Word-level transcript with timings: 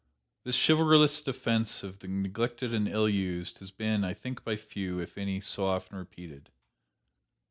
This 0.45 0.55
chivalrous 0.57 1.21
defense 1.21 1.83
of 1.83 1.99
the 1.99 2.07
neglected 2.07 2.73
and 2.73 2.87
ill 2.87 3.07
used 3.07 3.59
has 3.59 3.69
been, 3.69 4.03
I 4.03 4.15
think 4.15 4.43
by 4.43 4.55
few, 4.55 4.99
if 4.99 5.15
any, 5.15 5.39
so 5.41 5.67
often 5.67 5.95
repeated. 5.95 6.49